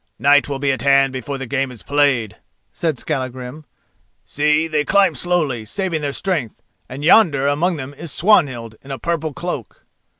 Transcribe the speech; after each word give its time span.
"Night 0.17 0.49
will 0.49 0.57
be 0.57 0.71
at 0.71 0.81
hand 0.81 1.13
before 1.13 1.37
the 1.37 1.45
game 1.45 1.69
is 1.69 1.83
played," 1.83 2.37
said 2.73 2.97
Skallagrim. 2.97 3.65
"See, 4.25 4.67
they 4.67 4.83
climb 4.83 5.13
slowly, 5.13 5.63
saving 5.63 6.01
their 6.01 6.11
strength, 6.11 6.59
and 6.89 7.05
yonder 7.05 7.47
among 7.47 7.75
them 7.75 7.93
is 7.93 8.11
Swanhild 8.11 8.77
in 8.81 8.89
a 8.89 8.97
purple 8.97 9.31
cloak." 9.31 9.85